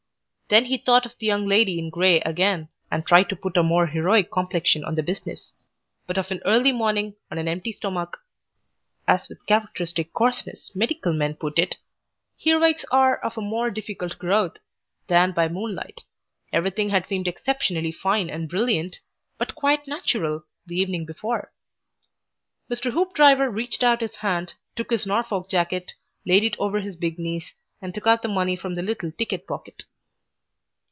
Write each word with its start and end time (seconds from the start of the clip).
Then 0.53 0.65
he 0.65 0.77
thought 0.79 1.05
of 1.05 1.15
the 1.17 1.25
Young 1.27 1.47
Lady 1.47 1.79
in 1.79 1.89
Grey 1.89 2.19
again, 2.23 2.67
and 2.91 3.05
tried 3.05 3.29
to 3.29 3.37
put 3.37 3.55
a 3.55 3.63
more 3.63 3.87
heroic 3.87 4.29
complexion 4.29 4.83
on 4.83 4.95
the 4.95 5.01
business. 5.01 5.53
But 6.07 6.17
of 6.17 6.29
an 6.29 6.41
early 6.43 6.73
morning, 6.73 7.15
on 7.31 7.37
an 7.37 7.47
empty 7.47 7.71
stomach 7.71 8.17
(as 9.07 9.29
with 9.29 9.45
characteristic 9.45 10.11
coarseness, 10.11 10.69
medical 10.75 11.13
men 11.13 11.35
put 11.35 11.57
it) 11.57 11.77
heroics 12.37 12.83
are 12.91 13.15
of 13.23 13.37
a 13.37 13.41
more 13.41 13.71
difficult 13.71 14.17
growth 14.19 14.57
than 15.07 15.31
by 15.31 15.47
moonlight. 15.47 16.01
Everything 16.51 16.89
had 16.89 17.07
seemed 17.07 17.29
exceptionally 17.29 17.93
fine 17.93 18.29
and 18.29 18.49
brilliant, 18.49 18.99
but 19.37 19.55
quite 19.55 19.87
natural, 19.87 20.43
the 20.65 20.75
evening 20.75 21.05
before. 21.05 21.53
Mr. 22.69 22.91
Hoopdriver 22.91 23.49
reached 23.49 23.83
out 23.85 24.01
his 24.01 24.17
hand, 24.17 24.55
took 24.75 24.89
his 24.91 25.05
Norfolk 25.05 25.47
jacket, 25.49 25.93
laid 26.25 26.43
it 26.43 26.57
over 26.59 26.81
his 26.81 26.99
knees, 26.99 27.53
and 27.81 27.93
took 27.93 28.05
out 28.05 28.21
the 28.21 28.27
money 28.27 28.57
from 28.57 28.75
the 28.75 28.81
little 28.81 29.13
ticket 29.13 29.47
pocket. 29.47 29.85